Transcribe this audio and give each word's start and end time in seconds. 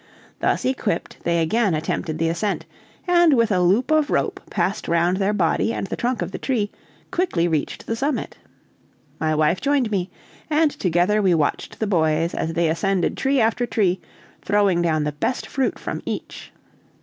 Thus 0.39 0.65
equipped 0.65 1.17
they 1.25 1.37
again 1.43 1.75
attempted 1.75 2.17
the 2.17 2.27
ascent, 2.29 2.65
and 3.07 3.35
with 3.35 3.51
a 3.51 3.61
loop 3.61 3.91
of 3.91 4.09
rope 4.09 4.39
passed 4.49 4.87
round 4.87 5.17
their 5.17 5.31
body 5.31 5.71
and 5.75 5.85
the 5.85 5.95
trunk 5.95 6.23
of 6.23 6.31
the 6.31 6.39
tree, 6.39 6.71
quickly 7.11 7.47
reached 7.47 7.85
the 7.85 7.95
summit. 7.95 8.35
My 9.19 9.35
wife 9.35 9.61
joined 9.61 9.91
me, 9.91 10.09
and 10.49 10.71
together 10.71 11.21
we 11.21 11.35
watched 11.35 11.79
the 11.79 11.85
boys 11.85 12.33
as 12.33 12.53
they 12.53 12.67
ascended 12.67 13.15
tree 13.15 13.39
after 13.39 13.67
tree, 13.67 13.99
throwing 14.41 14.81
down 14.81 15.03
the 15.03 15.11
best 15.11 15.45
fruit 15.45 15.77
from 15.77 16.01
each. 16.03 16.51